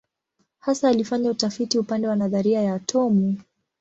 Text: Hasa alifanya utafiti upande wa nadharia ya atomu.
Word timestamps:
Hasa 0.59 0.87
alifanya 0.89 1.31
utafiti 1.31 1.79
upande 1.79 2.07
wa 2.07 2.15
nadharia 2.15 2.61
ya 2.61 2.73
atomu. 2.75 3.37